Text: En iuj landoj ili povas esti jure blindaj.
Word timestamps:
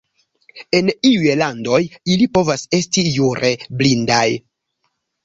En 0.77 0.87
iuj 1.09 1.35
landoj 1.41 1.81
ili 2.13 2.27
povas 2.37 2.63
esti 2.79 3.05
jure 3.19 3.53
blindaj. 3.83 4.23